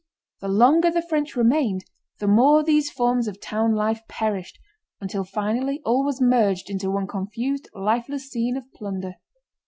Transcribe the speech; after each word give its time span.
The 0.39 0.47
longer 0.47 0.89
the 0.89 1.03
French 1.03 1.35
remained 1.35 1.85
the 2.17 2.25
more 2.25 2.63
these 2.63 2.89
forms 2.89 3.27
of 3.27 3.39
town 3.39 3.75
life 3.75 4.01
perished, 4.07 4.57
until 4.99 5.23
finally 5.23 5.79
all 5.85 6.03
was 6.03 6.19
merged 6.19 6.71
into 6.71 6.89
one 6.89 7.05
confused, 7.05 7.69
lifeless 7.75 8.27
scene 8.27 8.57
of 8.57 8.63
plunder. 8.73 9.17